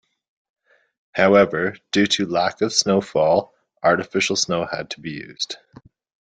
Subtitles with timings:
[1.11, 3.53] However, due to a lack of snowfall,
[3.83, 5.57] artificial snow had to be used.